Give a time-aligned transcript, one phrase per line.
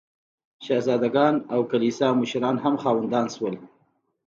[0.65, 3.55] شهزاده ګان او کلیسا مشران هم خاوندان شول.